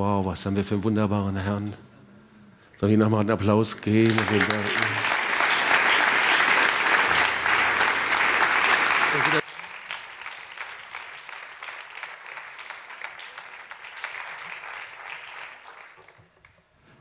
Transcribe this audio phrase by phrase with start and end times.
[0.00, 1.74] Wow, was haben wir für einen wunderbaren Herrn.
[2.78, 4.16] Soll ich nochmal einen Applaus geben?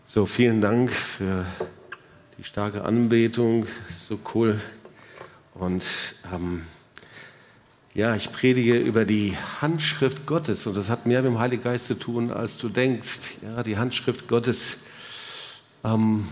[0.06, 1.46] So, vielen Dank für
[2.38, 3.66] die starke Anbetung.
[3.98, 4.60] So cool.
[5.54, 5.86] Und
[6.34, 6.66] ähm,
[7.94, 11.88] ja, ich predige über die Handschrift Gottes und das hat mehr mit dem Heiligen Geist
[11.88, 13.36] zu tun, als du denkst.
[13.42, 14.80] Ja, die Handschrift Gottes.
[15.84, 16.28] Ähm,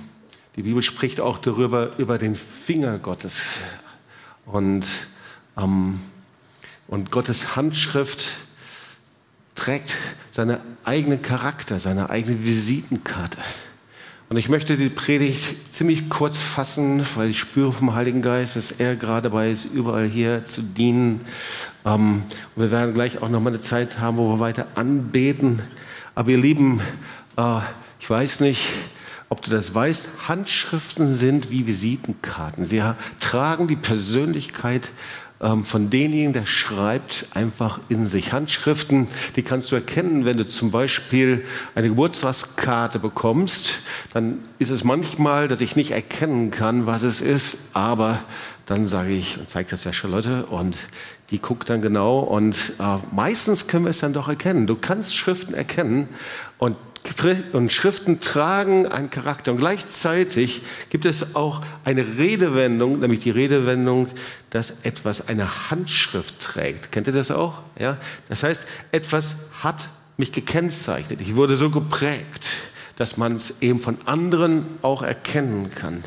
[0.56, 3.54] die Bibel spricht auch darüber, über den Finger Gottes.
[4.46, 4.86] Und,
[5.58, 6.00] ähm,
[6.88, 8.28] und Gottes Handschrift
[9.56, 9.98] trägt
[10.32, 13.40] seinen eigenen Charakter, seine eigene Visitenkarte.
[14.30, 18.72] Und ich möchte die Predigt ziemlich kurz fassen, weil ich spüre vom Heiligen Geist, dass
[18.72, 21.22] er gerade dabei ist, überall hier zu dienen.
[21.86, 22.24] Ähm,
[22.56, 25.62] und wir werden gleich auch noch mal eine Zeit haben, wo wir weiter anbeten.
[26.14, 26.82] Aber ihr Lieben,
[27.38, 27.60] äh,
[28.02, 28.68] ich weiß nicht,
[29.30, 32.66] ob du das weißt, Handschriften sind wie Visitenkarten.
[32.66, 32.84] Sie
[33.22, 34.90] tragen die Persönlichkeit
[35.42, 38.34] ähm, von denjenigen, der schreibt, einfach in sich.
[38.34, 43.80] Handschriften, die kannst du erkennen, wenn du zum Beispiel eine Geburtstagskarte bekommst,
[44.14, 48.20] dann ist es manchmal, dass ich nicht erkennen kann, was es ist, aber
[48.66, 50.76] dann sage ich und zeige das der Charlotte und
[51.30, 54.68] die guckt dann genau und äh, meistens können wir es dann doch erkennen.
[54.68, 56.10] Du kannst Schriften erkennen
[56.58, 56.76] und
[57.54, 59.52] und Schriften tragen einen Charakter.
[59.52, 64.08] Und gleichzeitig gibt es auch eine Redewendung, nämlich die Redewendung,
[64.50, 66.92] dass etwas eine Handschrift trägt.
[66.92, 67.62] Kennt ihr das auch?
[67.80, 67.98] Ja?
[68.30, 71.22] Das heißt, etwas hat mich gekennzeichnet.
[71.22, 72.48] Ich wurde so geprägt,
[72.98, 76.04] dass man es eben von anderen auch erkennen kann.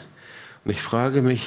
[0.64, 1.44] Und ich frage mich,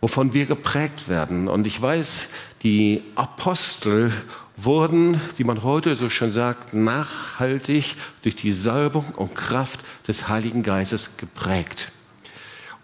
[0.00, 1.48] wovon wir geprägt werden.
[1.48, 2.28] Und ich weiß,
[2.62, 4.12] die Apostel
[4.56, 10.62] wurden, wie man heute so schön sagt, nachhaltig durch die Salbung und Kraft des Heiligen
[10.62, 11.92] Geistes geprägt.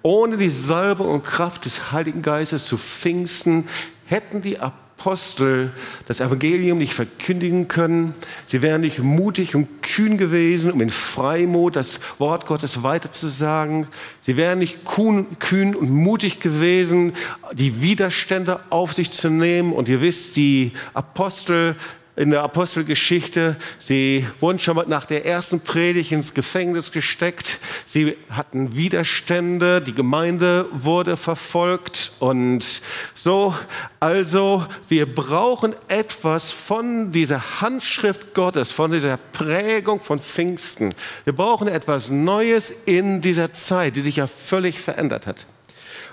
[0.02, 3.68] Ohne die Salbung und Kraft des Heiligen Geistes zu Pfingsten
[4.06, 5.72] hätten die Apostel
[6.06, 8.14] das Evangelium nicht verkündigen können.
[8.46, 13.86] Sie wären nicht mutig und kühn gewesen, um in Freimut das Wort Gottes weiterzusagen.
[14.20, 17.12] Sie wären nicht kühn und mutig gewesen,
[17.52, 19.72] die Widerstände auf sich zu nehmen.
[19.72, 21.76] Und ihr wisst, die Apostel
[22.14, 23.56] in der Apostelgeschichte.
[23.78, 27.58] Sie wurden schon nach der ersten Predigt ins Gefängnis gesteckt.
[27.86, 29.80] Sie hatten Widerstände.
[29.80, 32.12] Die Gemeinde wurde verfolgt.
[32.18, 32.82] Und
[33.14, 33.54] so,
[33.98, 40.94] also, wir brauchen etwas von dieser Handschrift Gottes, von dieser Prägung von Pfingsten.
[41.24, 45.46] Wir brauchen etwas Neues in dieser Zeit, die sich ja völlig verändert hat.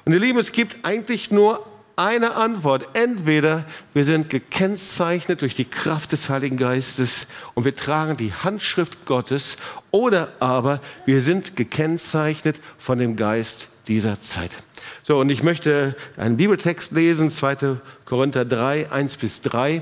[0.06, 1.64] Und ihr Lieben, es gibt eigentlich nur
[2.00, 2.96] eine Antwort.
[2.96, 9.06] Entweder wir sind gekennzeichnet durch die Kraft des Heiligen Geistes und wir tragen die Handschrift
[9.06, 9.58] Gottes
[9.92, 14.52] oder aber wir sind gekennzeichnet von dem Geist dieser Zeit.
[15.04, 17.78] So, und ich möchte einen Bibeltext lesen, 2.
[18.06, 19.82] Korinther 3, 1 bis 3.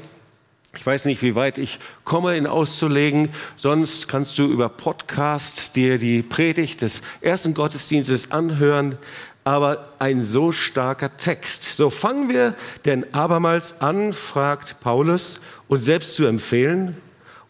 [0.76, 3.30] Ich weiß nicht, wie weit ich komme, ihn auszulegen.
[3.58, 8.98] Sonst kannst du über Podcast dir die Predigt des ersten Gottesdienstes anhören
[9.48, 11.78] aber ein so starker Text.
[11.78, 12.54] So fangen wir
[12.84, 16.98] denn abermals an, fragt Paulus, uns selbst zu empfehlen?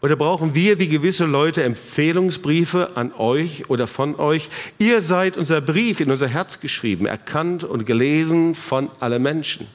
[0.00, 4.48] Oder brauchen wir wie gewisse Leute Empfehlungsbriefe an euch oder von euch?
[4.78, 9.66] Ihr seid unser Brief in unser Herz geschrieben, erkannt und gelesen von allen Menschen.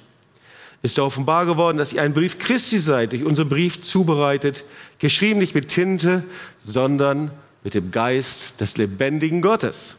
[0.81, 4.63] Ist offenbar geworden, dass ihr ein Brief Christi seid, durch unseren Brief zubereitet,
[4.97, 6.23] geschrieben nicht mit Tinte,
[6.65, 7.31] sondern
[7.65, 9.97] mit dem Geist des lebendigen Gottes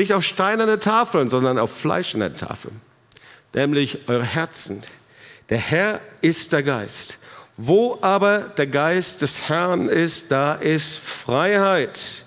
[0.00, 2.80] nicht auf steinerne Tafeln, sondern auf fleischende Tafeln.
[3.52, 4.82] Nämlich eure Herzen.
[5.50, 7.18] Der Herr ist der Geist.
[7.56, 12.24] Wo aber der Geist des Herrn ist, da ist Freiheit.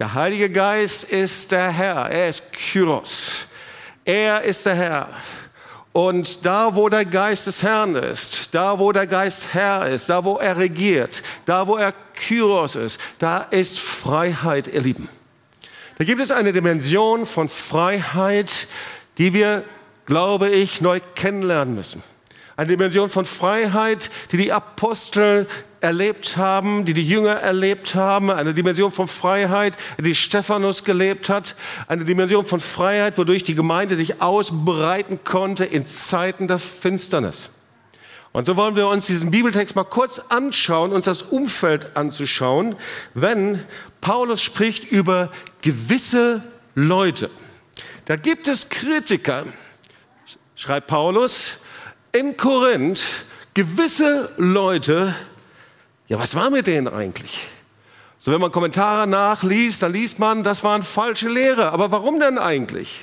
[0.00, 2.10] Der Heilige Geist ist der Herr.
[2.10, 3.46] Er ist Kyros.
[4.04, 5.08] Er ist der Herr.
[5.92, 10.24] Und da, wo der Geist des Herrn ist, da, wo der Geist Herr ist, da,
[10.24, 15.08] wo er regiert, da, wo er Kyros ist, da ist Freiheit, ihr Lieben.
[15.96, 18.66] Da gibt es eine Dimension von Freiheit,
[19.16, 19.62] die wir,
[20.06, 22.02] glaube ich, neu kennenlernen müssen.
[22.56, 25.46] Eine Dimension von Freiheit, die die Apostel
[25.80, 31.54] erlebt haben, die die Jünger erlebt haben, eine Dimension von Freiheit, die Stephanus gelebt hat,
[31.86, 37.50] eine Dimension von Freiheit, wodurch die Gemeinde sich ausbreiten konnte in Zeiten der Finsternis.
[38.32, 42.74] Und so wollen wir uns diesen Bibeltext mal kurz anschauen, uns das Umfeld anzuschauen,
[43.14, 43.62] wenn
[44.00, 45.30] Paulus spricht über
[45.64, 46.42] gewisse
[46.74, 47.30] Leute.
[48.04, 49.44] Da gibt es Kritiker,
[50.54, 51.56] schreibt Paulus,
[52.12, 53.00] in Korinth
[53.54, 55.14] gewisse Leute,
[56.06, 57.48] ja, was war mit denen eigentlich?
[58.18, 61.72] So, wenn man Kommentare nachliest, dann liest man, das waren falsche Lehre.
[61.72, 63.00] Aber warum denn eigentlich?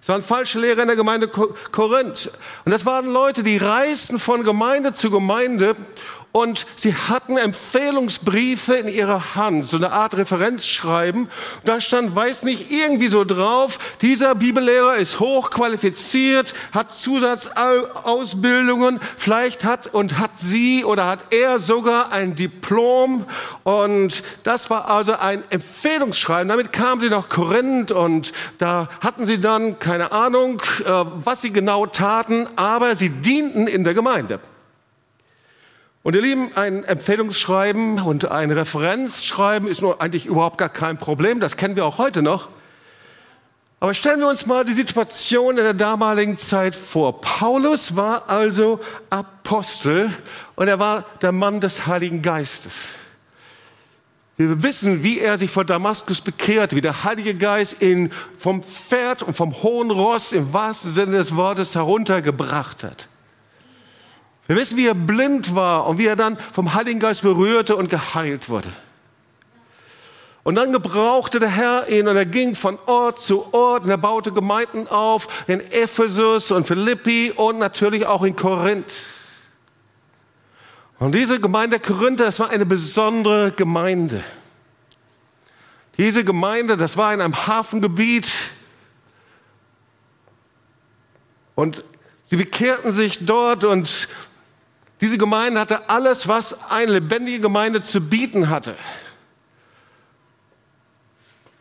[0.00, 2.30] Es waren falsche Lehre in der Gemeinde Korinth.
[2.64, 5.76] Und das waren Leute, die reisten von Gemeinde zu Gemeinde
[6.32, 11.28] und sie hatten Empfehlungsbriefe in ihrer Hand, so eine Art Referenzschreiben.
[11.64, 19.92] Da stand, weiß nicht, irgendwie so drauf, dieser Bibellehrer ist hochqualifiziert, hat Zusatzausbildungen, vielleicht hat
[19.92, 23.26] und hat sie oder hat er sogar ein Diplom.
[23.62, 26.48] Und das war also ein Empfehlungsschreiben.
[26.48, 31.52] Damit kamen sie nach Korinth und da hatten sie dann keine Ahnung, äh, was sie
[31.52, 34.40] genau taten, aber sie dienten in der Gemeinde.
[36.02, 41.38] Und ihr Lieben, ein Empfehlungsschreiben und ein Referenzschreiben ist nur eigentlich überhaupt gar kein Problem.
[41.38, 42.48] Das kennen wir auch heute noch.
[43.78, 47.20] Aber stellen wir uns mal die Situation in der damaligen Zeit vor.
[47.20, 50.10] Paulus war also Apostel
[50.56, 52.90] und er war der Mann des Heiligen Geistes.
[54.36, 59.22] Wir wissen, wie er sich vor Damaskus bekehrt, wie der Heilige Geist ihn vom Pferd
[59.22, 63.08] und vom hohen Ross im wahrsten Sinne des Wortes heruntergebracht hat.
[64.46, 67.88] Wir wissen, wie er blind war und wie er dann vom Heiligen Geist berührte und
[67.88, 68.70] geheilt wurde.
[70.44, 73.98] Und dann gebrauchte der Herr ihn und er ging von Ort zu Ort und er
[73.98, 78.92] baute Gemeinden auf in Ephesus und Philippi und natürlich auch in Korinth.
[80.98, 84.22] Und diese Gemeinde Korinther, das war eine besondere Gemeinde.
[85.96, 88.30] Diese Gemeinde, das war in einem Hafengebiet
[91.54, 91.84] und
[92.24, 94.08] sie bekehrten sich dort und
[95.02, 98.76] diese Gemeinde hatte alles, was eine lebendige Gemeinde zu bieten hatte.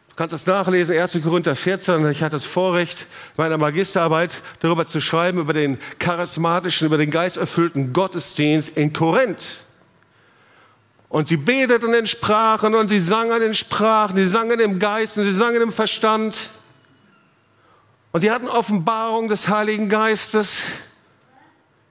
[0.10, 1.20] Du kannst das nachlesen, 1.
[1.24, 2.08] Korinther 14.
[2.12, 3.08] Ich hatte das Vorrecht,
[3.38, 4.30] meiner Magisterarbeit
[4.60, 9.64] darüber zu schreiben, über den charismatischen, über den geisterfüllten Gottesdienst in Korinth.
[11.10, 15.24] Und sie beteten in Sprachen und sie sangen in Sprachen, sie sangen im Geist und
[15.24, 16.52] sie sangen im Verstand.
[18.12, 20.66] Und sie hatten Offenbarung des Heiligen Geistes.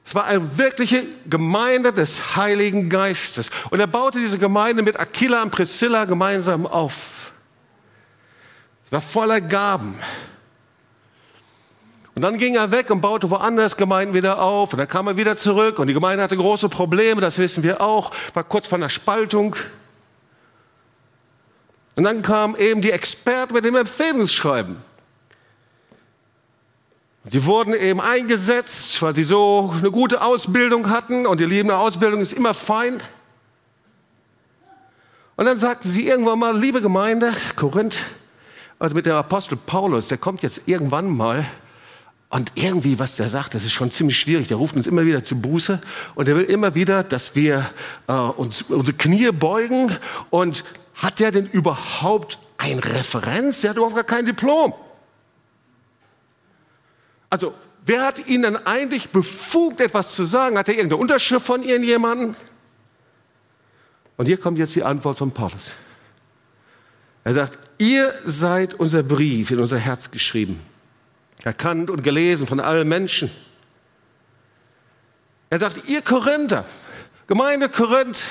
[0.04, 3.50] Es war eine wirkliche Gemeinde des Heiligen Geistes.
[3.70, 7.32] Und er baute diese Gemeinde mit Aquila und Priscilla gemeinsam auf.
[8.86, 9.94] Sie war voller Gaben.
[12.14, 14.72] Und dann ging er weg und baute woanders Gemeinden wieder auf.
[14.72, 17.80] Und dann kam er wieder zurück und die Gemeinde hatte große Probleme, das wissen wir
[17.80, 19.56] auch, war kurz vor einer Spaltung.
[21.94, 24.76] Und dann kam eben die Experten mit dem Empfehlungsschreiben.
[27.24, 31.78] Sie wurden eben eingesetzt, weil sie so eine gute Ausbildung hatten und ihr Lieben, eine
[31.78, 33.00] Ausbildung ist immer fein.
[35.36, 37.96] Und dann sagten sie irgendwann mal, liebe Gemeinde, Korinth,
[38.78, 41.46] also mit dem Apostel Paulus, der kommt jetzt irgendwann mal
[42.30, 44.48] und irgendwie, was der sagt, das ist schon ziemlich schwierig.
[44.48, 45.80] Der ruft uns immer wieder zu Buße
[46.14, 47.68] und er will immer wieder, dass wir
[48.06, 49.94] äh, uns unsere Knie beugen.
[50.30, 50.64] Und
[50.94, 53.62] hat der denn überhaupt ein Referenz?
[53.62, 54.72] Der hat überhaupt gar kein Diplom.
[57.30, 57.54] Also,
[57.86, 60.58] wer hat Ihnen eigentlich befugt, etwas zu sagen?
[60.58, 62.34] Hat er irgendeine Unterschrift von irgendjemandem?
[64.16, 65.72] Und hier kommt jetzt die Antwort von Paulus.
[67.24, 70.60] Er sagt, ihr seid unser Brief in unser Herz geschrieben,
[71.42, 73.30] erkannt und gelesen von allen Menschen.
[75.48, 76.64] Er sagt, ihr Korinther,
[77.26, 78.22] Gemeinde Korinth,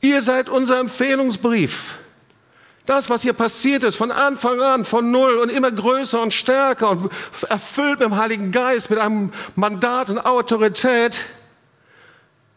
[0.00, 1.98] ihr seid unser Empfehlungsbrief.
[2.84, 6.90] Das, was hier passiert ist, von Anfang an, von Null und immer größer und stärker
[6.90, 7.12] und
[7.48, 11.24] erfüllt mit dem Heiligen Geist, mit einem Mandat und Autorität,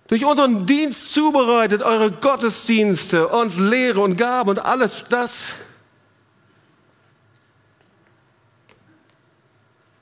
[0.07, 5.53] durch unseren Dienst zubereitet, eure Gottesdienste und Lehre und Gaben und alles das.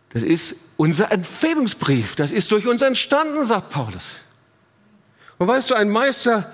[0.10, 2.16] Das ist unser Empfehlungsbrief.
[2.16, 4.18] Das ist durch uns entstanden, sagt Paulus.
[5.38, 6.52] Und weißt du, ein Meister,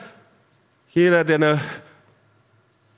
[0.89, 1.61] jeder, der eine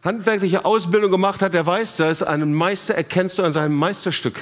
[0.03, 4.39] handwerkliche Ausbildung gemacht hat, der weiß das, einen Meister erkennst du an seinem Meisterstück.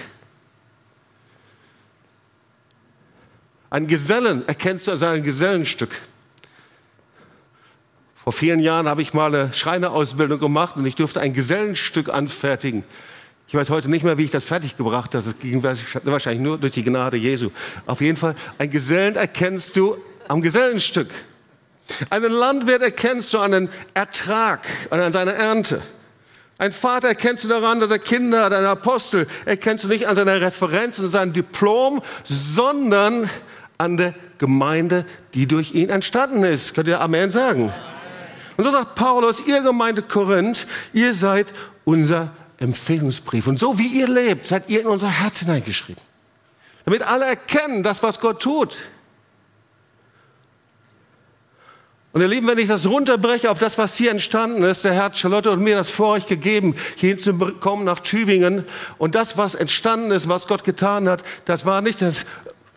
[3.69, 6.01] Einen Gesellen erkennst du an seinem Gesellenstück.
[8.15, 12.83] Vor vielen Jahren habe ich mal eine Schreinerausbildung gemacht und ich durfte ein Gesellenstück anfertigen.
[13.47, 15.25] Ich weiß heute nicht mehr, wie ich das fertiggebracht habe.
[15.25, 17.49] Das ging wahrscheinlich nur durch die Gnade Jesu.
[17.85, 19.97] Auf jeden Fall, ein Gesellen erkennst du
[20.27, 21.09] am Gesellenstück.
[22.09, 25.81] Einen Landwirt erkennst du an den Ertrag an seiner Ernte.
[26.57, 30.15] Ein Vater erkennst du daran, dass er Kinder hat, ein Apostel erkennst du nicht an
[30.15, 33.29] seiner Referenz und seinem Diplom, sondern
[33.77, 36.75] an der Gemeinde, die durch ihn entstanden ist.
[36.75, 37.71] Könnt ihr Amen sagen?
[38.57, 41.47] Und so sagt Paulus, ihr Gemeinde Korinth, ihr seid
[41.85, 43.47] unser Empfehlungsbrief.
[43.47, 46.03] Und so wie ihr lebt, seid ihr in unser Herz hineingeschrieben.
[46.83, 48.75] Damit alle erkennen, das, was Gott tut.
[52.11, 55.13] Und ihr Lieben, wenn ich das runterbreche auf das, was hier entstanden ist, der Herr
[55.13, 58.65] Charlotte und mir das vor euch gegeben, hier hinzukommen nach Tübingen.
[58.97, 62.25] Und das, was entstanden ist, was Gott getan hat, das war nicht das,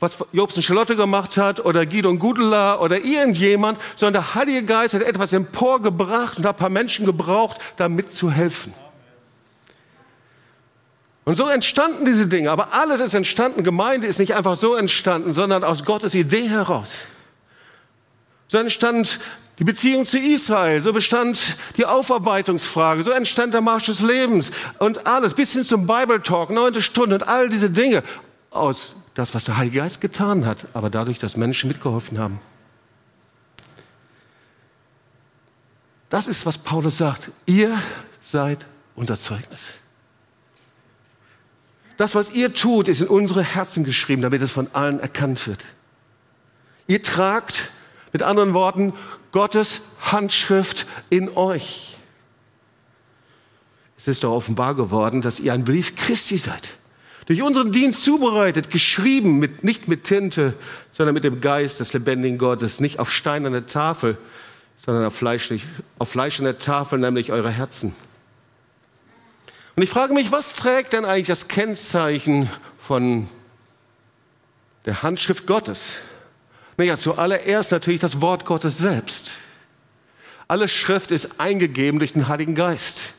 [0.00, 4.64] was Jobs und Charlotte gemacht hat oder Guido und Gudela oder irgendjemand, sondern der Heilige
[4.64, 8.74] Geist hat etwas emporgebracht und hat ein paar Menschen gebraucht, da mitzuhelfen.
[11.24, 12.50] Und so entstanden diese Dinge.
[12.50, 13.62] Aber alles ist entstanden.
[13.62, 17.06] Gemeinde ist nicht einfach so entstanden, sondern aus Gottes Idee heraus.
[18.52, 19.18] So entstand
[19.58, 25.06] die Beziehung zu Israel, so bestand die Aufarbeitungsfrage, so entstand der Marsch des Lebens und
[25.06, 28.02] alles, bis hin zum Bible Talk, neunte Stunde und all diese Dinge
[28.50, 32.42] aus das, was der Heilige Geist getan hat, aber dadurch, dass Menschen mitgeholfen haben.
[36.10, 37.30] Das ist, was Paulus sagt.
[37.46, 37.80] Ihr
[38.20, 38.66] seid
[38.96, 39.70] unser Zeugnis.
[41.96, 45.64] Das, was ihr tut, ist in unsere Herzen geschrieben, damit es von allen erkannt wird.
[46.86, 47.70] Ihr tragt,
[48.12, 48.92] mit anderen Worten,
[49.32, 51.96] Gottes Handschrift in euch.
[53.96, 56.70] Es ist doch offenbar geworden, dass ihr ein Brief Christi seid.
[57.26, 60.54] Durch unseren Dienst zubereitet, geschrieben, mit, nicht mit Tinte,
[60.90, 64.18] sondern mit dem Geist des lebendigen Gottes, nicht auf steinerne Tafel,
[64.84, 65.64] sondern auf, fleischlich,
[65.98, 67.94] auf fleischender Tafel, nämlich eure Herzen.
[69.76, 73.28] Und ich frage mich, was trägt denn eigentlich das Kennzeichen von
[74.84, 75.98] der Handschrift Gottes?
[76.82, 79.34] Naja, zuallererst natürlich das Wort Gottes selbst.
[80.48, 83.14] Alle Schrift ist eingegeben durch den Heiligen Geist.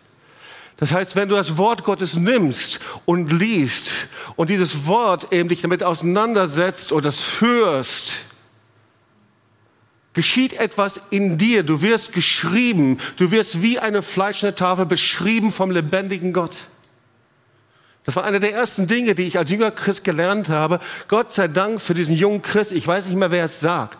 [0.75, 5.61] Das heißt, wenn du das Wort Gottes nimmst und liest und dieses Wort eben dich
[5.61, 8.15] damit auseinandersetzt oder das hörst,
[10.11, 11.63] geschieht etwas in dir.
[11.63, 12.97] Du wirst geschrieben.
[13.15, 16.57] Du wirst wie eine fleischende Tafel beschrieben vom lebendigen Gott.
[18.05, 20.79] Das war eine der ersten Dinge, die ich als jünger Christ gelernt habe.
[21.07, 22.73] Gott sei Dank für diesen jungen Christ.
[22.73, 23.97] Ich weiß nicht mehr, wer es sagt.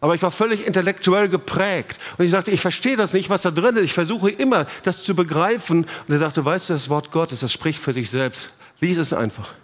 [0.00, 1.98] Aber ich war völlig intellektuell geprägt.
[2.18, 3.84] Und ich sagte, ich verstehe das nicht, was da drin ist.
[3.84, 5.86] Ich versuche immer, das zu begreifen.
[6.08, 8.52] Und er sagte, weißt du, das Wort Gottes, das spricht für sich selbst.
[8.80, 9.54] Lies es einfach.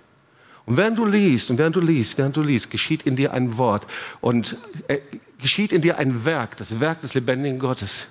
[0.66, 3.56] Und während du liest und während du liest, während du liest, geschieht in dir ein
[3.56, 3.86] Wort
[4.20, 4.54] und
[4.86, 4.98] äh,
[5.40, 8.06] geschieht in dir ein Werk, das Werk des lebendigen Gottes.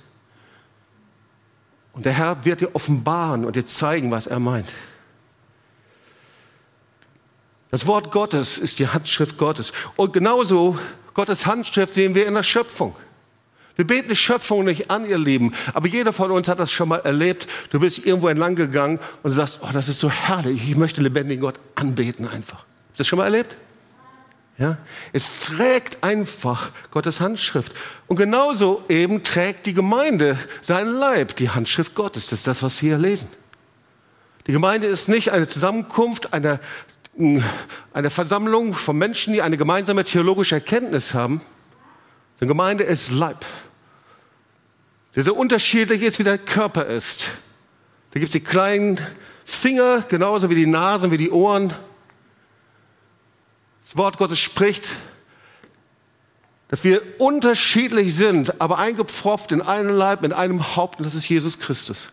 [1.93, 4.73] Und der Herr wird dir offenbaren und dir zeigen, was er meint.
[7.71, 9.73] Das Wort Gottes ist die Handschrift Gottes.
[9.95, 10.77] Und genauso
[11.13, 12.95] Gottes Handschrift sehen wir in der Schöpfung.
[13.75, 16.89] Wir beten die Schöpfung nicht an, ihr Lieben, aber jeder von uns hat das schon
[16.89, 17.47] mal erlebt.
[17.69, 21.41] Du bist irgendwo entlang gegangen und sagst, oh, das ist so herrlich, ich möchte lebendigen
[21.41, 22.65] Gott anbeten einfach.
[22.65, 23.55] Hast du das schon mal erlebt?
[24.57, 24.77] Ja?
[25.13, 27.71] Es trägt einfach Gottes Handschrift.
[28.07, 32.27] Und genauso eben trägt die Gemeinde seinen Leib, die Handschrift Gottes.
[32.27, 33.29] Das ist das, was wir hier lesen.
[34.47, 36.59] Die Gemeinde ist nicht eine Zusammenkunft einer,
[37.93, 41.41] eine Versammlung von Menschen, die eine gemeinsame theologische Erkenntnis haben.
[42.39, 43.45] Die Gemeinde ist Leib
[45.17, 47.31] der so unterschiedlich ist, wie der Körper ist.
[48.11, 48.99] Da gibt es die kleinen
[49.45, 51.73] Finger, genauso wie die Nasen, wie die Ohren.
[53.83, 54.83] Das Wort Gottes spricht,
[56.67, 61.27] dass wir unterschiedlich sind, aber eingepfropft in einem Leib, in einem Haupt, und das ist
[61.27, 62.09] Jesus Christus.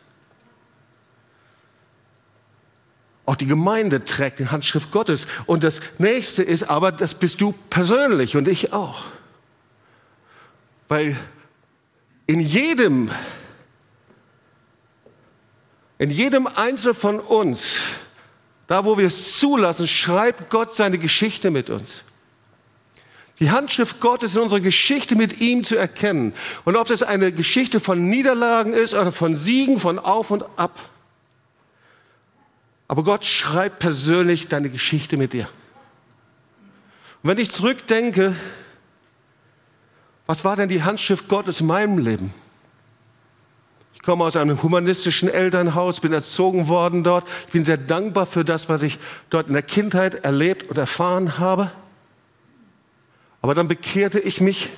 [3.26, 5.26] Auch die Gemeinde trägt die Handschrift Gottes.
[5.46, 9.04] Und das nächste ist aber, das bist du persönlich und ich auch.
[10.88, 11.16] Weil
[12.26, 13.10] in jedem,
[15.98, 17.78] in jedem Einzelnen von uns,
[18.66, 22.04] da wo wir es zulassen, schreibt Gott seine Geschichte mit uns.
[23.40, 26.34] Die Handschrift Gottes in unserer Geschichte mit ihm zu erkennen.
[26.64, 30.78] Und ob das eine Geschichte von Niederlagen ist oder von Siegen, von Auf und Ab.
[32.88, 35.48] Aber Gott schreibt persönlich deine Geschichte mit dir.
[37.22, 38.36] Und wenn ich zurückdenke,
[40.26, 42.32] was war denn die Handschrift Gottes in meinem Leben?
[43.94, 47.26] Ich komme aus einem humanistischen Elternhaus, bin erzogen worden dort.
[47.46, 48.98] Ich bin sehr dankbar für das, was ich
[49.30, 51.70] dort in der Kindheit erlebt und erfahren habe.
[53.40, 54.68] Aber dann bekehrte ich mich.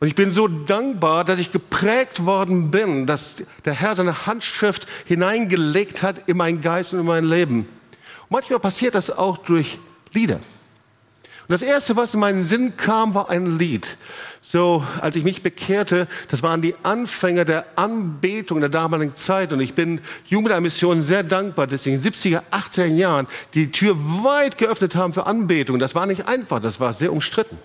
[0.00, 4.86] Und ich bin so dankbar, dass ich geprägt worden bin, dass der Herr seine Handschrift
[5.04, 7.60] hineingelegt hat in meinen Geist und in mein Leben.
[7.60, 9.78] Und manchmal passiert das auch durch
[10.14, 10.36] Lieder.
[10.36, 13.98] Und das erste, was in meinen Sinn kam, war ein Lied.
[14.40, 19.52] So, als ich mich bekehrte, das waren die Anfänge der Anbetung der damaligen Zeit.
[19.52, 24.56] Und ich bin Jugendmission sehr dankbar, dass in den 70er, 80er Jahren die Tür weit
[24.56, 25.78] geöffnet haben für Anbetung.
[25.78, 27.58] Das war nicht einfach, das war sehr umstritten.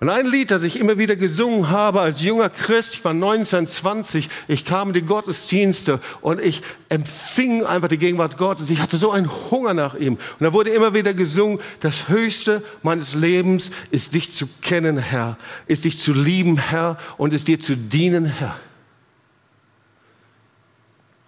[0.00, 3.66] Und ein Lied, das ich immer wieder gesungen habe als junger Christ, ich war 19,
[3.66, 8.70] 20, ich kam in die Gottesdienste und ich empfing einfach die Gegenwart Gottes.
[8.70, 10.14] Ich hatte so einen Hunger nach ihm.
[10.14, 15.36] Und da wurde immer wieder gesungen, das Höchste meines Lebens ist dich zu kennen, Herr,
[15.66, 18.54] ist dich zu lieben, Herr, und ist dir zu dienen, Herr.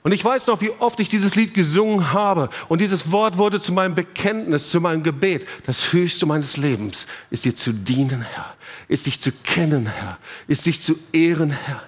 [0.03, 2.49] Und ich weiß noch, wie oft ich dieses Lied gesungen habe.
[2.69, 5.47] Und dieses Wort wurde zu meinem Bekenntnis, zu meinem Gebet.
[5.67, 8.55] Das Höchste meines Lebens ist dir zu dienen, Herr.
[8.89, 10.19] Ist dich zu kennen, Herr.
[10.47, 11.83] Ist dich zu ehren, Herr.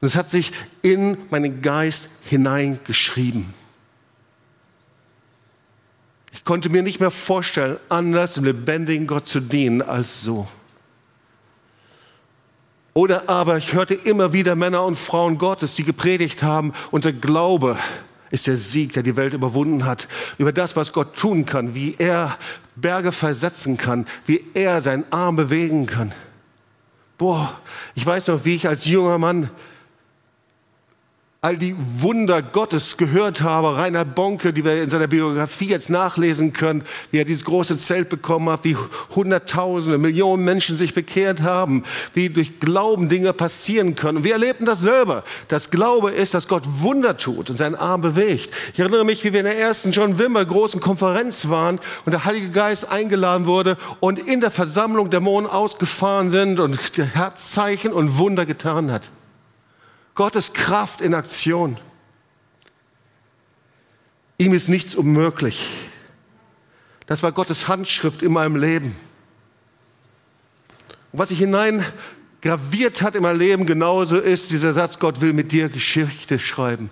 [0.00, 3.52] Und es hat sich in meinen Geist hineingeschrieben.
[6.32, 10.46] Ich konnte mir nicht mehr vorstellen, anders dem lebendigen Gott zu dienen als so.
[12.94, 17.12] Oder aber ich hörte immer wieder Männer und Frauen Gottes, die gepredigt haben, und der
[17.12, 17.76] Glaube
[18.30, 21.94] ist der Sieg, der die Welt überwunden hat, über das, was Gott tun kann, wie
[21.98, 22.36] er
[22.76, 26.12] Berge versetzen kann, wie er seinen Arm bewegen kann.
[27.16, 27.58] Boah,
[27.94, 29.50] ich weiß noch, wie ich als junger Mann
[31.40, 33.76] all die Wunder Gottes gehört habe.
[33.76, 38.08] Rainer Bonke, die wir in seiner Biografie jetzt nachlesen können, wie er dieses große Zelt
[38.08, 38.76] bekommen hat, wie
[39.14, 44.18] Hunderttausende, Millionen Menschen sich bekehrt haben, wie durch Glauben Dinge passieren können.
[44.18, 45.22] Und wir erlebten das selber.
[45.46, 48.52] Das Glaube ist, dass Gott Wunder tut und seinen Arm bewegt.
[48.72, 52.24] Ich erinnere mich, wie wir in der ersten John Wimmer großen Konferenz waren und der
[52.24, 57.92] Heilige Geist eingeladen wurde und in der Versammlung Dämonen ausgefahren sind und der Herr Zeichen
[57.92, 59.08] und Wunder getan hat.
[60.18, 61.76] Gottes Kraft in Aktion.
[64.36, 65.70] Ihm ist nichts unmöglich.
[67.06, 68.96] Das war Gottes Handschrift in meinem Leben.
[71.12, 75.52] Und was sich hineingraviert hat in mein Leben, genauso ist dieser Satz, Gott will mit
[75.52, 76.90] dir Geschichte schreiben.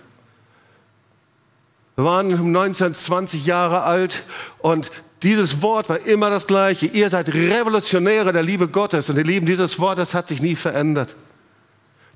[1.97, 4.23] Wir waren 19, 20 Jahre alt
[4.59, 4.93] und
[5.25, 6.87] dieses Wort war immer das gleiche.
[6.87, 10.55] Ihr seid Revolutionäre der Liebe Gottes und ihr Lieben, dieses Wort, das hat sich nie
[10.55, 11.17] verändert.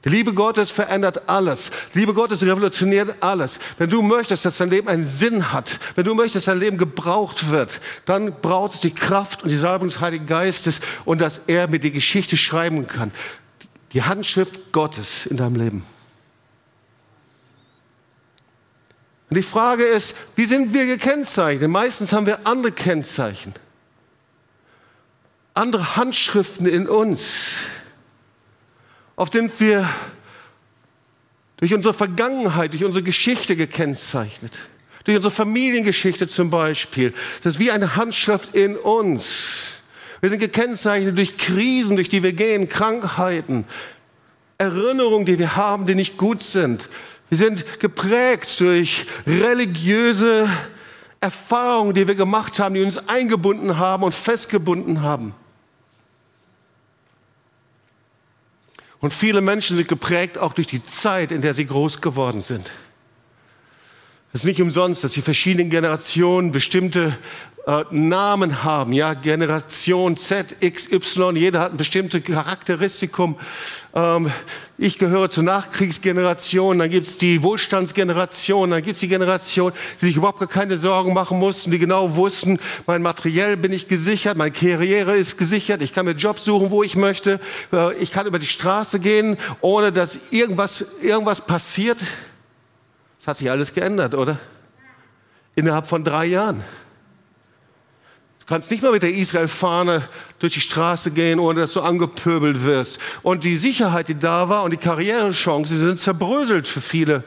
[0.04, 1.70] Die Liebe Gottes verändert alles.
[1.92, 3.58] Die Liebe Gottes revolutioniert alles.
[3.76, 6.78] Wenn du möchtest, dass dein Leben einen Sinn hat, wenn du möchtest, dass dein Leben
[6.78, 11.42] gebraucht wird, dann braucht es die Kraft und die Salbung des Heiligen Geistes und dass
[11.48, 13.12] er mit die Geschichte schreiben kann.
[13.92, 15.84] Die Handschrift Gottes in deinem Leben.
[19.28, 21.68] Und die Frage ist, wie sind wir gekennzeichnet?
[21.68, 23.54] Meistens haben wir andere Kennzeichen.
[25.52, 27.58] Andere Handschriften in uns.
[29.20, 29.86] Oft sind wir
[31.58, 34.52] durch unsere Vergangenheit, durch unsere Geschichte gekennzeichnet.
[35.04, 37.12] Durch unsere Familiengeschichte zum Beispiel.
[37.42, 39.82] Das ist wie eine Handschrift in uns.
[40.22, 43.66] Wir sind gekennzeichnet durch Krisen, durch die wir gehen, Krankheiten,
[44.56, 46.88] Erinnerungen, die wir haben, die nicht gut sind.
[47.28, 50.48] Wir sind geprägt durch religiöse
[51.20, 55.34] Erfahrungen, die wir gemacht haben, die uns eingebunden haben und festgebunden haben.
[59.00, 62.70] Und viele Menschen sind geprägt auch durch die Zeit, in der sie groß geworden sind.
[64.32, 67.18] Es ist nicht umsonst, dass die verschiedenen Generationen bestimmte
[67.66, 68.92] äh, Namen haben.
[68.92, 73.34] Ja, Generation Z, X, Y, jeder hat ein bestimmtes Charakteristikum.
[73.92, 74.30] Ähm,
[74.78, 80.48] ich gehöre zur Nachkriegsgeneration, dann gibt's die Wohlstandsgeneration, dann gibt's die Generation, die sich überhaupt
[80.48, 85.38] keine Sorgen machen mussten, die genau wussten, mein Materiell bin ich gesichert, meine Karriere ist
[85.38, 87.40] gesichert, ich kann mir Jobs suchen, wo ich möchte,
[87.72, 91.98] äh, ich kann über die Straße gehen, ohne dass irgendwas, irgendwas passiert.
[93.20, 94.38] Das hat sich alles geändert, oder?
[95.54, 96.64] Innerhalb von drei Jahren
[98.50, 100.08] kannst nicht mal mit der Israel-Fahne
[100.40, 102.98] durch die Straße gehen, ohne dass du angepöbelt wirst.
[103.22, 107.22] Und die Sicherheit, die da war und die Karrierechancen, die sind zerbröselt für viele.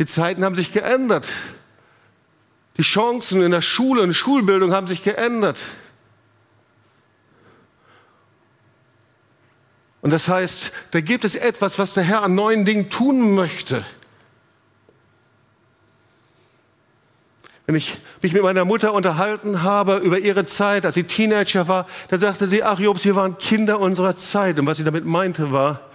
[0.00, 1.28] Die Zeiten haben sich geändert.
[2.76, 5.60] Die Chancen in der Schule und Schulbildung haben sich geändert.
[10.02, 13.86] Und das heißt, da gibt es etwas, was der Herr an neuen Dingen tun möchte.
[17.66, 21.86] Wenn ich mich mit meiner Mutter unterhalten habe über ihre Zeit, als sie Teenager war,
[22.08, 24.58] dann sagte sie, ach Jobs, wir waren Kinder unserer Zeit.
[24.58, 25.88] Und was sie damit meinte war,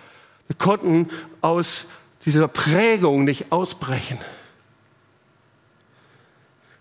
[0.48, 1.10] wir konnten
[1.42, 1.88] aus
[2.24, 4.18] dieser Prägung nicht ausbrechen.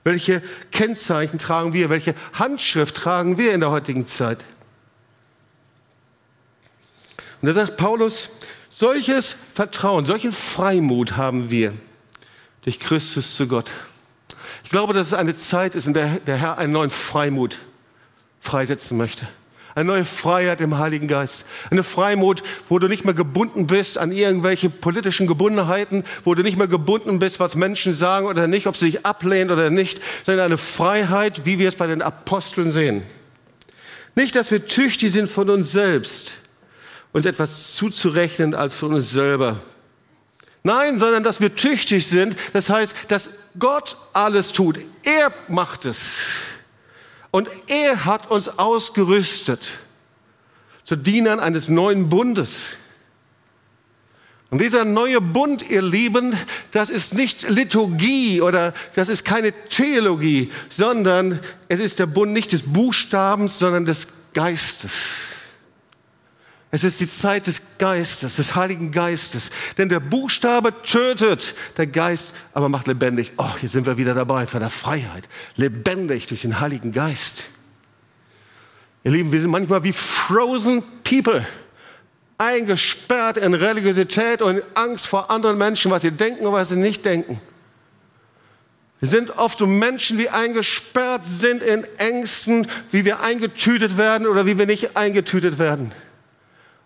[0.05, 1.91] Welche Kennzeichen tragen wir?
[1.91, 4.45] Welche Handschrift tragen wir in der heutigen Zeit?
[7.47, 8.31] Und da sagt Paulus,
[8.71, 11.73] solches Vertrauen, solchen Freimut haben wir
[12.63, 13.71] durch Christus zu Gott.
[14.65, 17.59] Ich glaube, dass es eine Zeit ist, in der der Herr einen neuen Freimut
[18.41, 19.29] freisetzen möchte.
[19.77, 21.47] Eine neue Freiheit im Heiligen Geist.
[21.71, 26.59] Eine Freimut, wo du nicht mehr gebunden bist an irgendwelche politischen Gebundenheiten, wo du nicht
[26.59, 30.47] mehr gebunden bist, was Menschen sagen oder nicht, ob sie dich ablehnen oder nicht, sondern
[30.47, 33.05] eine Freiheit, wie wir es bei den Aposteln sehen.
[34.17, 36.39] Nicht, dass wir tüchtig sind von uns selbst,
[37.17, 39.59] uns etwas zuzurechnen als von uns selber.
[40.63, 42.37] Nein, sondern dass wir tüchtig sind.
[42.53, 44.79] Das heißt, dass Gott alles tut.
[45.03, 46.19] Er macht es.
[47.31, 49.79] Und er hat uns ausgerüstet
[50.85, 52.77] zu Dienern eines neuen Bundes.
[54.51, 56.37] Und dieser neue Bund, ihr Lieben,
[56.73, 62.53] das ist nicht Liturgie oder das ist keine Theologie, sondern es ist der Bund nicht
[62.53, 65.36] des Buchstabens, sondern des Geistes.
[66.77, 69.51] Es ist die Zeit des Geistes, des Heiligen Geistes.
[69.79, 73.33] Denn der Buchstabe tötet, der Geist aber macht lebendig.
[73.39, 75.27] Oh, hier sind wir wieder dabei für der Freiheit.
[75.55, 77.45] Lebendig durch den Heiligen Geist.
[79.05, 81.47] Ihr Lieben, wir sind manchmal wie frozen people
[82.37, 87.07] eingesperrt in Religiosität und Angst vor anderen Menschen, was sie denken und was sie nicht
[87.07, 87.41] denken.
[89.01, 94.45] Wir sind oft so Menschen, die eingesperrt sind in Ängsten, wie wir eingetütet werden oder
[94.45, 95.91] wie wir nicht eingetütet werden.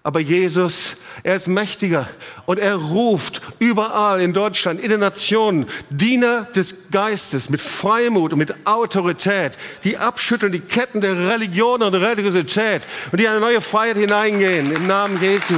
[0.02, 2.08] Aber Jesus, er ist mächtiger
[2.46, 8.38] und er ruft überall in Deutschland, in den Nationen, Diener des Geistes mit Freimut und
[8.38, 12.82] mit Autorität, die abschütteln die Ketten der Religion und Religiosität
[13.12, 15.56] und die eine neue Freiheit hineingehen im Namen Jesu.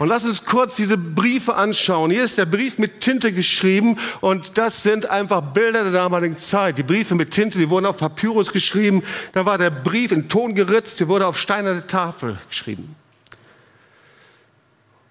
[0.00, 2.10] Und lass uns kurz diese Briefe anschauen.
[2.10, 6.78] Hier ist der Brief mit Tinte geschrieben und das sind einfach Bilder der damaligen Zeit.
[6.78, 9.02] Die Briefe mit Tinte, die wurden auf Papyrus geschrieben.
[9.34, 12.96] Da war der Brief in Ton geritzt, der wurde auf steinerne Tafel geschrieben.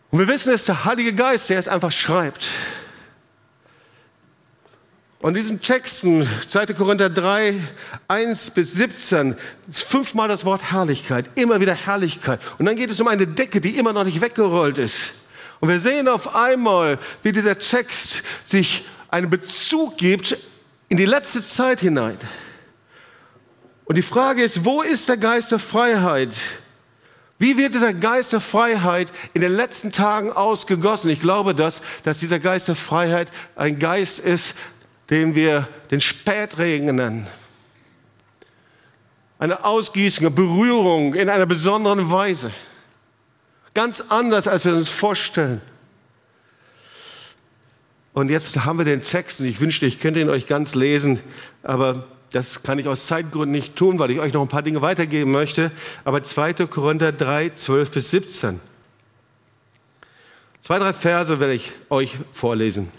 [0.10, 2.48] Und wir wissen, es der Heilige Geist, der es einfach schreibt.
[5.22, 6.68] Und diesen Texten, 2.
[6.68, 7.54] Korinther 3,
[8.08, 9.36] 1 bis 17,
[9.70, 12.40] fünfmal das Wort Herrlichkeit, immer wieder Herrlichkeit.
[12.58, 15.12] Und dann geht es um eine Decke, die immer noch nicht weggerollt ist.
[15.60, 20.38] Und wir sehen auf einmal, wie dieser Text sich einen Bezug gibt
[20.88, 22.18] in die letzte Zeit hinein.
[23.84, 26.34] Und die Frage ist, wo ist der Geist der Freiheit?
[27.40, 31.10] Wie wird dieser Geist der Freiheit in den letzten Tagen ausgegossen?
[31.10, 34.56] Ich glaube, dass, dass dieser Geist der Freiheit ein Geist ist,
[35.10, 37.28] den wir den Spätregen nennen.
[39.40, 42.52] Eine Ausgießung, eine Berührung in einer besonderen Weise.
[43.74, 45.62] Ganz anders, als wir uns vorstellen.
[48.14, 51.20] Und jetzt haben wir den Text und ich wünschte, ich könnte ihn euch ganz lesen,
[51.64, 54.82] aber das kann ich aus Zeitgründen nicht tun, weil ich euch noch ein paar Dinge
[54.82, 55.72] weitergeben möchte.
[56.04, 56.54] Aber 2.
[56.68, 58.60] Korinther 3, 12 bis 17.
[60.62, 62.92] Zwei, drei Verse werde ich euch vorlesen.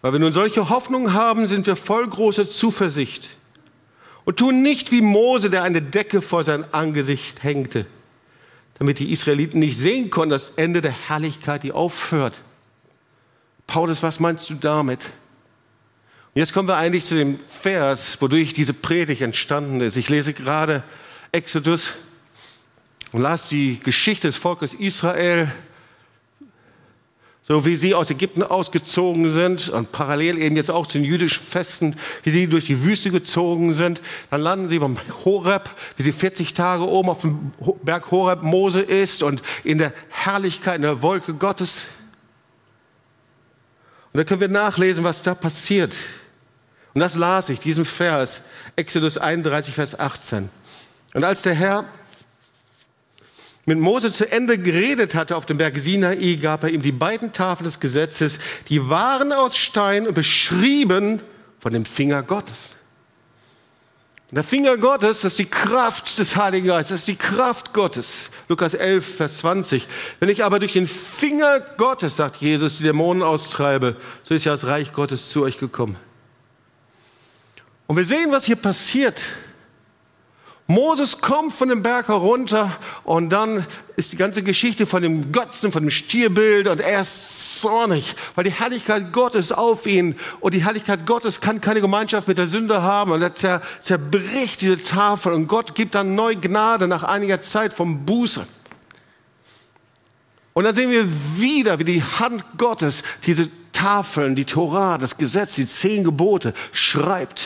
[0.00, 3.30] Weil wir nun solche Hoffnung haben, sind wir voll großer Zuversicht
[4.24, 7.86] und tun nicht wie Mose, der eine Decke vor sein Angesicht hängte,
[8.78, 12.40] damit die Israeliten nicht sehen konnten, das Ende der Herrlichkeit, die aufhört.
[13.66, 15.02] Paulus, was meinst du damit?
[16.34, 19.96] Und jetzt kommen wir eigentlich zu dem Vers, wodurch diese Predigt entstanden ist.
[19.96, 20.82] Ich lese gerade
[21.32, 21.94] Exodus
[23.12, 25.50] und las die Geschichte des Volkes Israel
[27.48, 31.42] so wie sie aus Ägypten ausgezogen sind und parallel eben jetzt auch zu den jüdischen
[31.42, 34.02] Festen, wie sie durch die Wüste gezogen sind.
[34.30, 38.82] Dann landen sie beim Horeb, wie sie 40 Tage oben auf dem Berg Horeb Mose
[38.82, 41.86] ist und in der Herrlichkeit, in der Wolke Gottes.
[44.12, 45.96] Und da können wir nachlesen, was da passiert.
[46.92, 48.42] Und das las ich, diesen Vers,
[48.76, 50.50] Exodus 31, Vers 18.
[51.14, 51.86] Und als der Herr
[53.68, 57.32] mit Mose zu Ende geredet hatte auf dem Berg Sinai, gab er ihm die beiden
[57.32, 61.20] Tafeln des Gesetzes, die waren aus Stein und beschrieben
[61.58, 62.76] von dem Finger Gottes.
[64.30, 67.72] Und der Finger Gottes, das ist die Kraft des Heiligen Geistes, das ist die Kraft
[67.72, 68.30] Gottes.
[68.48, 69.86] Lukas 11, Vers 20.
[70.18, 74.52] Wenn ich aber durch den Finger Gottes, sagt Jesus, die Dämonen austreibe, so ist ja
[74.52, 75.96] das Reich Gottes zu euch gekommen.
[77.86, 79.22] Und wir sehen, was hier passiert.
[80.70, 85.72] Moses kommt von dem Berg herunter und dann ist die ganze Geschichte von dem Götzen,
[85.72, 90.62] von dem Stierbild und er ist zornig, weil die Herrlichkeit Gottes auf ihn und die
[90.62, 95.32] Herrlichkeit Gottes kann keine Gemeinschaft mit der Sünde haben und er zer, zerbricht diese Tafel
[95.32, 98.46] und Gott gibt dann neu Gnade nach einiger Zeit vom Buße.
[100.52, 105.54] Und dann sehen wir wieder, wie die Hand Gottes diese Tafeln, die Torah, das Gesetz,
[105.54, 107.40] die zehn Gebote schreibt.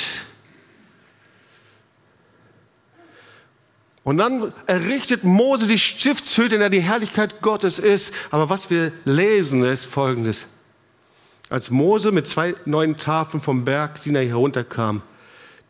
[4.04, 8.12] Und dann errichtet Mose die Stiftshütte, in der die Herrlichkeit Gottes ist.
[8.30, 10.48] Aber was wir lesen, ist Folgendes.
[11.48, 15.02] Als Mose mit zwei neuen Tafeln vom Berg Sinai herunterkam,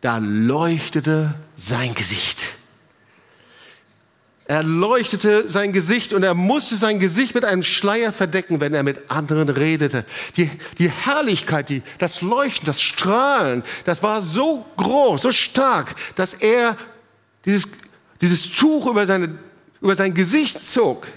[0.01, 2.55] da leuchtete sein Gesicht.
[4.45, 8.83] Er leuchtete sein Gesicht und er musste sein Gesicht mit einem Schleier verdecken, wenn er
[8.83, 10.05] mit anderen redete.
[10.37, 16.35] Die, die Herrlichkeit, die, das Leuchten, das Strahlen, das war so groß, so stark, dass
[16.35, 16.77] er
[17.45, 17.69] dieses,
[18.23, 19.37] dieses Tuch über, seine,
[19.81, 21.09] über sein Gesicht zog.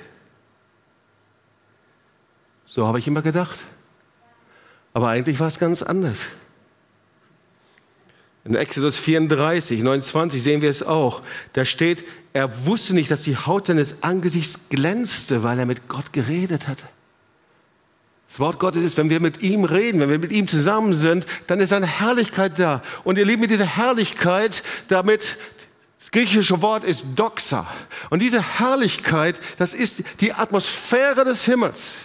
[2.65, 3.59] So habe ich immer gedacht.
[4.93, 6.25] Aber eigentlich war es ganz anders.
[8.43, 11.21] In Exodus 34, 29 sehen wir es auch.
[11.53, 16.11] Da steht, er wusste nicht, dass die Haut seines Angesichts glänzte, weil er mit Gott
[16.11, 16.85] geredet hatte.
[18.27, 21.25] Das Wort Gottes ist, wenn wir mit ihm reden, wenn wir mit ihm zusammen sind,
[21.47, 22.81] dann ist seine Herrlichkeit da.
[23.03, 25.37] Und ihr Lieben, mit dieser Herrlichkeit, damit,
[26.05, 27.65] das griechische Wort ist Doxa.
[28.11, 31.95] Und diese Herrlichkeit, das ist die Atmosphäre des Himmels.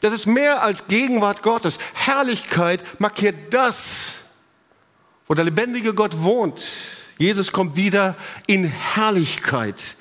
[0.00, 1.78] Das ist mehr als Gegenwart Gottes.
[1.92, 4.20] Herrlichkeit markiert das,
[5.26, 6.62] wo der lebendige Gott wohnt.
[7.18, 9.96] Jesus kommt wieder in Herrlichkeit.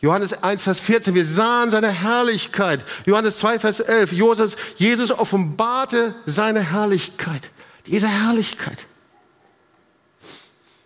[0.00, 2.84] Johannes 1, Vers 14, wir sahen seine Herrlichkeit.
[3.06, 7.52] Johannes 2, Vers 11, Jesus, Jesus offenbarte seine Herrlichkeit.
[7.86, 8.88] Diese Herrlichkeit.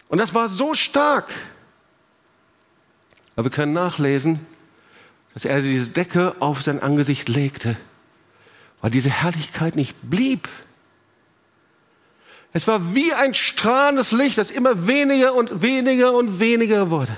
[0.09, 1.29] Und das war so stark.
[3.35, 4.45] Aber wir können nachlesen,
[5.35, 7.77] dass er diese Decke auf sein Angesicht legte,
[8.81, 10.49] weil diese Herrlichkeit nicht blieb.
[12.53, 17.15] Es war wie ein strahlendes Licht, das immer weniger und weniger und weniger wurde.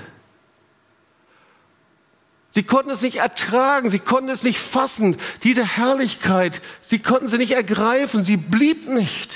[2.51, 5.15] Sie konnten es nicht ertragen, sie konnten es nicht fassen.
[5.43, 9.33] Diese Herrlichkeit, sie konnten sie nicht ergreifen, sie blieb nicht.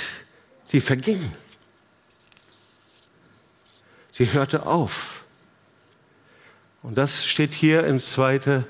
[0.66, 1.22] Sie verging.
[4.14, 5.26] Sie hörte auf.
[6.84, 8.64] Und das steht hier im 2.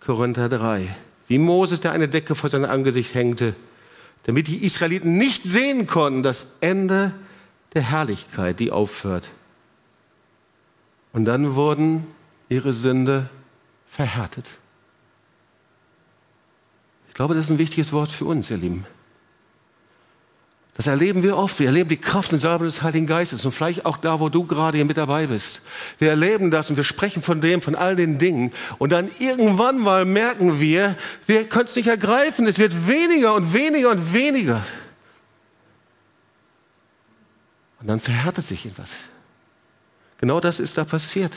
[0.00, 0.92] Korinther 3.
[1.28, 3.54] Wie Moses, der eine Decke vor seinem Angesicht hängte,
[4.24, 7.12] damit die Israeliten nicht sehen konnten das Ende
[7.74, 9.30] der Herrlichkeit, die aufhört.
[11.12, 12.04] Und dann wurden
[12.48, 13.30] ihre Sünde
[13.86, 14.46] verhärtet.
[17.06, 18.84] Ich glaube, das ist ein wichtiges Wort für uns, ihr Lieben.
[20.78, 21.58] Das erleben wir oft.
[21.58, 24.44] Wir erleben die Kraft und Salbe des Heiligen Geistes und vielleicht auch da, wo du
[24.44, 25.62] gerade hier mit dabei bist.
[25.98, 28.52] Wir erleben das und wir sprechen von dem, von all den Dingen.
[28.78, 32.46] Und dann irgendwann mal merken wir, wir können es nicht ergreifen.
[32.46, 34.64] Es wird weniger und weniger und weniger.
[37.80, 38.94] Und dann verhärtet sich etwas.
[40.18, 41.32] Genau das ist da passiert.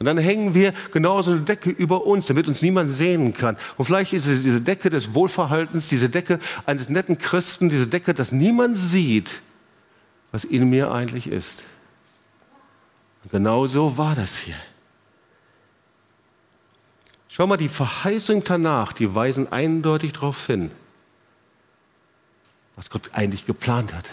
[0.00, 3.58] Und dann hängen wir genauso eine Decke über uns, damit uns niemand sehen kann.
[3.76, 8.14] Und vielleicht ist es diese Decke des Wohlverhaltens, diese Decke eines netten Christen, diese Decke,
[8.14, 9.42] dass niemand sieht,
[10.32, 11.64] was in mir eigentlich ist.
[13.22, 14.56] Und genau so war das hier.
[17.28, 20.70] Schau mal, die Verheißung danach, die weisen eindeutig darauf hin,
[22.74, 24.08] was Gott eigentlich geplant hat.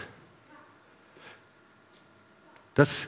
[2.76, 3.08] Dass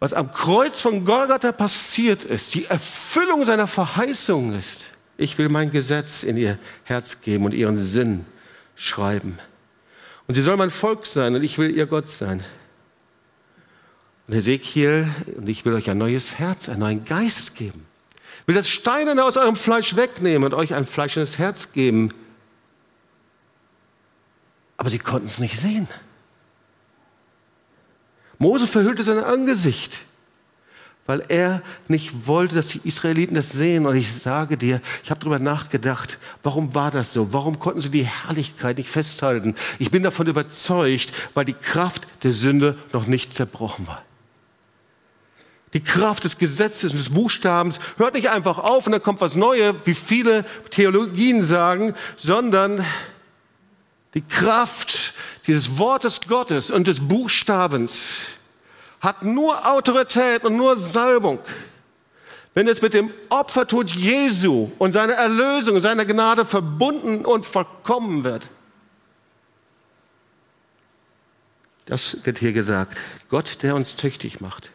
[0.00, 4.90] was am Kreuz von Golgatha passiert ist, die Erfüllung seiner Verheißung ist.
[5.16, 8.24] Ich will mein Gesetz in ihr Herz geben und ihren Sinn
[8.76, 9.38] schreiben.
[10.28, 12.44] Und sie soll mein Volk sein und ich will ihr Gott sein.
[14.28, 17.86] Und Ezekiel, und ich will euch ein neues Herz, einen neuen Geist geben.
[18.42, 22.10] Ich will das Steinerne aus eurem Fleisch wegnehmen und euch ein fleischendes Herz geben.
[24.76, 25.88] Aber sie konnten es nicht sehen.
[28.38, 29.98] Mose verhüllte sein Angesicht,
[31.06, 33.86] weil er nicht wollte, dass die Israeliten das sehen.
[33.86, 37.32] Und ich sage dir, ich habe darüber nachgedacht, warum war das so?
[37.32, 39.56] Warum konnten sie die Herrlichkeit nicht festhalten?
[39.78, 44.02] Ich bin davon überzeugt, weil die Kraft der Sünde noch nicht zerbrochen war.
[45.74, 49.34] Die Kraft des Gesetzes und des Buchstabens hört nicht einfach auf und dann kommt was
[49.34, 52.84] Neues, wie viele Theologien sagen, sondern
[54.14, 55.12] die Kraft
[55.48, 58.22] dieses Wortes Gottes und des Buchstabens
[59.00, 61.38] hat nur Autorität und nur Salbung,
[62.52, 68.24] wenn es mit dem Opfertod Jesu und seiner Erlösung und seiner Gnade verbunden und vollkommen
[68.24, 68.50] wird.
[71.86, 72.98] Das wird hier gesagt.
[73.30, 74.70] Gott, der uns tüchtig macht,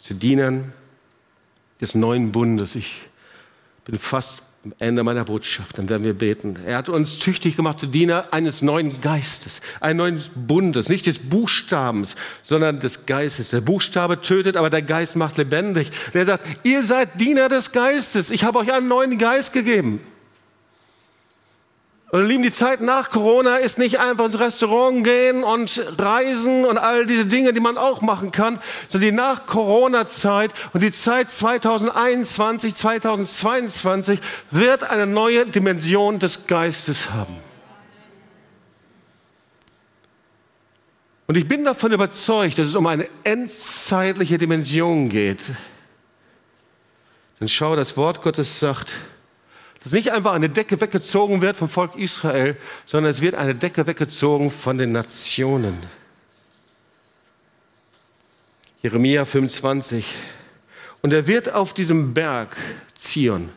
[0.00, 0.72] zu Dienern
[1.80, 2.76] des neuen Bundes.
[2.76, 3.08] Ich
[3.84, 6.56] bin fast am Ende meiner Botschaft, dann werden wir beten.
[6.66, 11.18] Er hat uns tüchtig gemacht zu Diener eines neuen Geistes, eines neuen Bundes, nicht des
[11.18, 13.50] Buchstabens, sondern des Geistes.
[13.50, 15.90] Der Buchstabe tötet, aber der Geist macht lebendig.
[16.12, 18.30] Der sagt, ihr seid Diener des Geistes.
[18.30, 20.00] Ich habe euch einen neuen Geist gegeben.
[22.10, 26.78] Und lieben, die Zeit nach Corona ist nicht einfach ins Restaurant gehen und reisen und
[26.78, 31.30] all diese Dinge, die man auch machen kann, sondern die nach Corona-Zeit und die Zeit
[31.30, 37.36] 2021, 2022 wird eine neue Dimension des Geistes haben.
[41.26, 45.42] Und ich bin davon überzeugt, dass es um eine endzeitliche Dimension geht.
[47.38, 48.92] Denn schau, das Wort Gottes sagt,
[49.88, 53.86] dass nicht einfach eine Decke weggezogen wird vom Volk Israel, sondern es wird eine Decke
[53.86, 55.78] weggezogen von den Nationen.
[58.82, 60.04] Jeremia 25.
[61.00, 62.54] Und er wird auf diesem Berg
[62.96, 63.48] Zion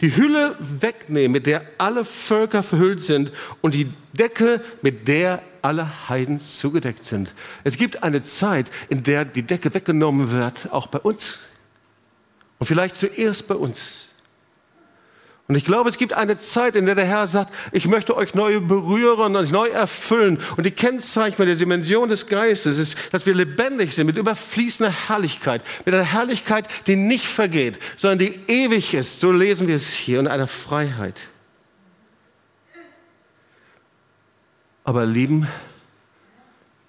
[0.00, 6.08] die Hülle wegnehmen, mit der alle Völker verhüllt sind und die Decke, mit der alle
[6.08, 7.30] Heiden zugedeckt sind.
[7.62, 11.40] Es gibt eine Zeit, in der die Decke weggenommen wird, auch bei uns.
[12.58, 14.13] Und vielleicht zuerst bei uns.
[15.46, 18.34] Und ich glaube, es gibt eine Zeit, in der der Herr sagt, ich möchte euch
[18.34, 20.38] neu berühren und neu erfüllen.
[20.56, 25.62] Und die Kennzeichen der Dimension des Geistes ist, dass wir lebendig sind mit überfließender Herrlichkeit,
[25.84, 29.20] mit einer Herrlichkeit, die nicht vergeht, sondern die ewig ist.
[29.20, 31.20] So lesen wir es hier und einer Freiheit.
[34.82, 35.46] Aber lieben,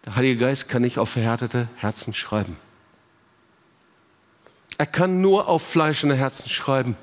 [0.05, 2.55] der Heilige Geist kann nicht auf verhärtete Herzen schreiben.
[4.77, 6.95] Er kann nur auf fleischende Herzen schreiben.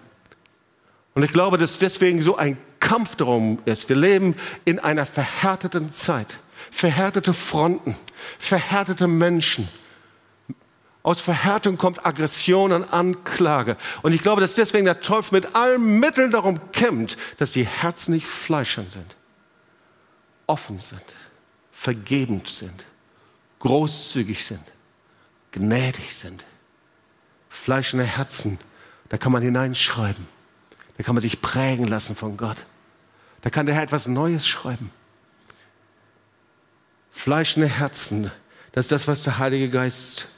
[1.15, 3.89] Und ich glaube, dass deswegen so ein Kampf darum ist.
[3.89, 6.39] Wir leben in einer verhärteten Zeit.
[6.71, 7.97] Verhärtete Fronten,
[8.39, 9.69] verhärtete Menschen.
[11.03, 13.77] Aus Verhärtung kommt Aggression und Anklage.
[14.03, 18.15] Und ich glaube, dass deswegen der Teufel mit allen Mitteln darum kämpft, dass die Herzen
[18.15, 19.17] nicht fleischern sind,
[20.47, 21.03] offen sind,
[21.73, 22.85] vergebend sind,
[23.59, 24.63] großzügig sind,
[25.51, 26.45] gnädig sind.
[27.49, 28.59] Fleischende Herzen,
[29.09, 30.27] da kann man hineinschreiben.
[30.97, 32.59] Da kann man sich prägen lassen von Gott.
[33.41, 34.91] Da kann der Herr etwas Neues schreiben.
[37.11, 38.31] Fleischende Herzen,
[38.73, 40.29] das ist das, was der Heilige Geist,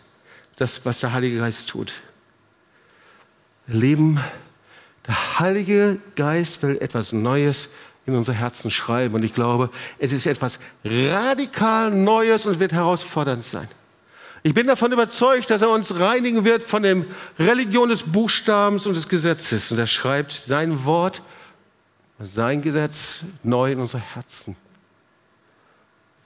[0.57, 1.93] das, was der Heilige Geist tut.
[3.67, 4.21] Leben,
[5.07, 7.71] der Heilige Geist will etwas Neues
[8.07, 9.15] in unsere Herzen schreiben.
[9.15, 13.69] Und ich glaube, es ist etwas radikal Neues und wird herausfordernd sein.
[14.47, 17.03] Ich bin davon überzeugt, dass er uns reinigen wird von der
[17.39, 19.73] Religion des Buchstabens und des Gesetzes.
[19.73, 21.23] Und er schreibt sein Wort,
[22.19, 24.55] sein Gesetz neu in unsere Herzen.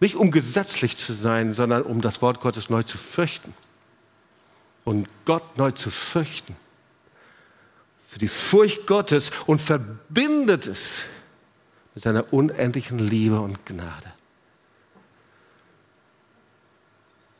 [0.00, 3.54] Nicht um gesetzlich zu sein, sondern um das Wort Gottes neu zu fürchten.
[4.82, 6.56] Und Gott neu zu fürchten.
[8.04, 11.04] Für die Furcht Gottes und verbindet es
[11.94, 14.12] mit seiner unendlichen Liebe und Gnade.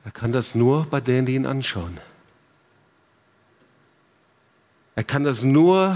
[0.08, 1.98] Er kann das nur bei denen, die ihn anschauen.
[4.94, 5.88] Er kann das nur,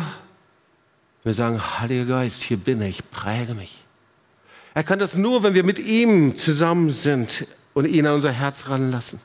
[1.22, 3.82] wenn wir sagen, Heiliger Geist, hier bin ich, präge mich.
[4.74, 8.68] Er kann das nur, wenn wir mit ihm zusammen sind und ihn an unser Herz
[8.68, 9.18] ranlassen.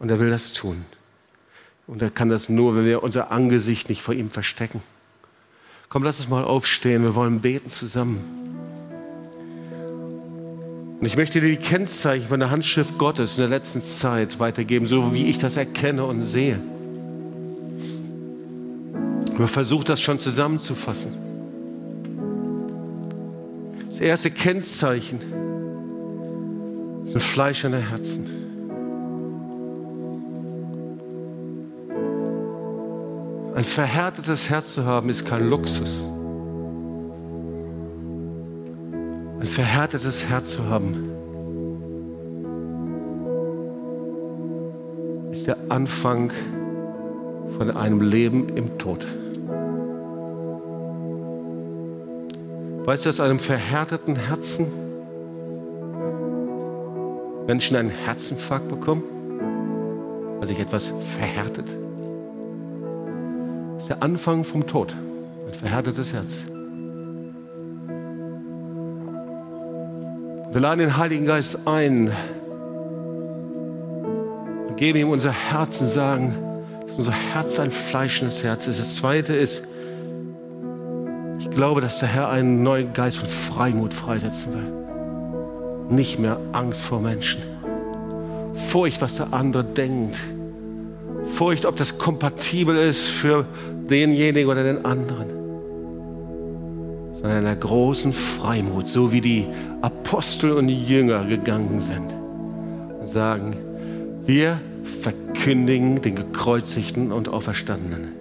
[0.00, 0.84] Und er will das tun.
[1.86, 4.82] Und er kann das nur, wenn wir unser Angesicht nicht vor ihm verstecken.
[5.88, 7.04] Komm, lass uns mal aufstehen.
[7.04, 8.24] Wir wollen beten zusammen.
[11.00, 14.88] Und ich möchte dir die Kennzeichen von der Handschrift Gottes in der letzten Zeit weitergeben,
[14.88, 16.58] so wie ich das erkenne und sehe.
[19.36, 21.12] Aber versuch das schon zusammenzufassen.
[23.88, 25.20] Das erste Kennzeichen
[27.04, 28.26] sind fleischende Herzen.
[33.54, 36.02] Ein verhärtetes Herz zu haben, ist kein Luxus.
[39.40, 41.10] Ein verhärtetes Herz zu haben,
[45.30, 46.32] ist der Anfang
[47.56, 49.06] von einem Leben im Tod.
[52.84, 54.66] Weißt du, dass einem verhärteten Herzen
[57.46, 59.04] Menschen einen Herzinfarkt bekommen,
[60.40, 61.66] weil sich etwas verhärtet?
[63.74, 64.94] Das ist der Anfang vom Tod,
[65.46, 66.44] ein verhärtetes Herz.
[70.50, 72.10] Wir laden den Heiligen Geist ein
[74.68, 76.34] und geben ihm unser Herz und sagen,
[76.86, 78.80] dass unser Herz ein fleischendes Herz ist.
[78.80, 79.68] Das zweite ist,
[81.38, 85.94] ich glaube, dass der Herr einen neuen Geist von Freimut freisetzen will.
[85.94, 87.42] Nicht mehr Angst vor Menschen.
[88.54, 90.18] Furcht, was der andere denkt.
[91.34, 93.44] Furcht, ob das kompatibel ist für
[93.90, 95.37] denjenigen oder den anderen
[97.20, 99.46] sondern einer großen Freimut, so wie die
[99.82, 102.14] Apostel und die Jünger gegangen sind
[103.00, 103.56] und sagen,
[104.24, 104.60] wir
[105.02, 108.12] verkündigen den gekreuzigten und auferstandenen.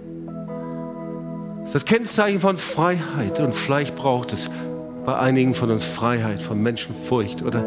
[1.62, 4.50] Das ist das Kennzeichen von Freiheit und vielleicht braucht es
[5.06, 7.64] bei einigen von uns Freiheit von Menschenfurcht, oder?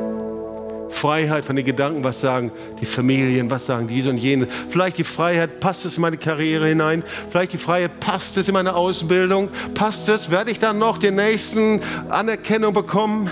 [1.01, 4.47] Freiheit von den Gedanken, was sagen die Familien, was sagen diese und jene.
[4.69, 7.03] Vielleicht die Freiheit, passt es in meine Karriere hinein?
[7.31, 9.49] Vielleicht die Freiheit, passt es in meine Ausbildung?
[9.73, 11.81] Passt es, werde ich dann noch den nächsten
[12.11, 13.31] Anerkennung bekommen?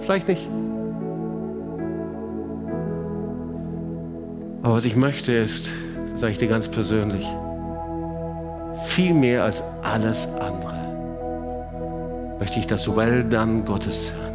[0.00, 0.48] Vielleicht nicht.
[4.62, 5.68] Aber was ich möchte ist,
[6.14, 7.26] sage ich dir ganz persönlich,
[8.86, 10.72] viel mehr als alles andere,
[12.38, 14.31] möchte ich das Well dann Gottes hören.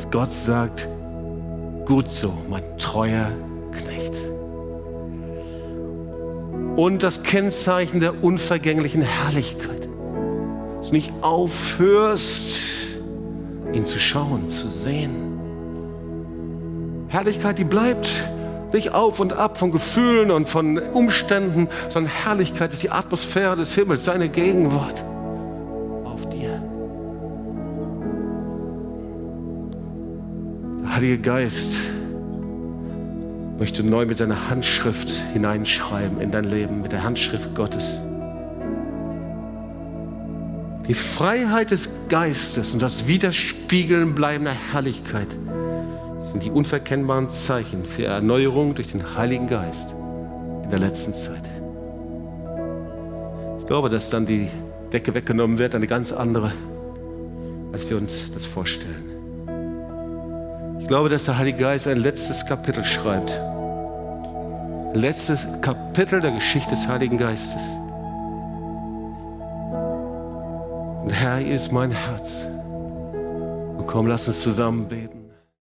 [0.00, 0.88] Dass Gott sagt,
[1.84, 3.30] gut so, mein treuer
[3.70, 4.14] Knecht.
[6.74, 9.90] Und das Kennzeichen der unvergänglichen Herrlichkeit,
[10.78, 12.62] dass du nicht aufhörst,
[13.74, 15.38] ihn zu schauen, zu sehen.
[17.08, 18.08] Herrlichkeit, die bleibt
[18.72, 23.74] nicht auf und ab von Gefühlen und von Umständen, sondern Herrlichkeit ist die Atmosphäre des
[23.74, 25.04] Himmels, seine Gegenwart
[31.00, 31.78] Heilige Geist
[33.58, 38.02] möchte neu mit seiner Handschrift hineinschreiben in dein Leben, mit der Handschrift Gottes.
[40.86, 45.28] Die Freiheit des Geistes und das Widerspiegeln bleibender Herrlichkeit
[46.18, 49.86] sind die unverkennbaren Zeichen für Erneuerung durch den Heiligen Geist
[50.64, 51.48] in der letzten Zeit.
[53.58, 54.48] Ich glaube, dass dann die
[54.92, 56.52] Decke weggenommen wird, eine ganz andere,
[57.72, 59.09] als wir uns das vorstellen.
[60.90, 63.30] Ich glaube, dass der Heilige Geist ein letztes Kapitel schreibt.
[64.92, 67.62] Letztes Kapitel der Geschichte des Heiligen Geistes.
[71.04, 72.44] Und Herr, hier ist mein Herz.
[73.78, 75.19] Und komm, lass uns zusammen beten.